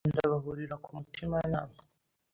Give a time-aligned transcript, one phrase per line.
[0.03, 1.77] Abanyarwanda bahurira ku mutima nama